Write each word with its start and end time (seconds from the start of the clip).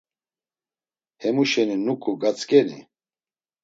Hemuşeni 1.21 1.75
nuk̆u 1.85 2.11
gatzk̆eni. 2.21 2.79